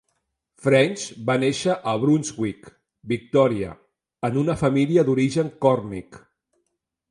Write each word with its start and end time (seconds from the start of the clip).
French 0.67 1.03
va 1.27 1.35
néixer 1.43 1.75
a 1.91 1.93
Brunswick, 2.05 2.71
Victoria, 3.13 3.71
en 4.31 4.41
una 4.45 4.59
família 4.65 5.07
d'origen 5.11 5.55
còrnic. 5.67 6.23